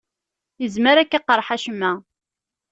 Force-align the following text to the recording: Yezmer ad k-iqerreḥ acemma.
Yezmer 0.61 0.95
ad 0.97 1.07
k-iqerreḥ 1.09 1.49
acemma. 1.55 1.91